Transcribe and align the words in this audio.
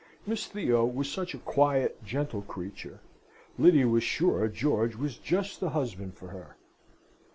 Miss 0.25 0.47
Theo 0.47 0.83
was 0.83 1.11
such 1.11 1.35
a 1.35 1.37
quiet, 1.37 2.03
gentle 2.03 2.41
creature, 2.41 3.01
Lyddy 3.59 3.85
was 3.85 4.01
sure 4.03 4.47
George 4.47 4.95
was 4.95 5.19
just 5.19 5.59
the 5.59 5.69
husband 5.69 6.15
for 6.15 6.29
her. 6.29 6.57